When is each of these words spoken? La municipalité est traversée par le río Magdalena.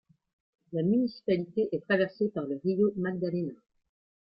La 0.73 0.81
municipalité 0.81 1.69
est 1.71 1.83
traversée 1.85 2.29
par 2.29 2.45
le 2.45 2.59
río 2.63 2.91
Magdalena. 2.95 3.53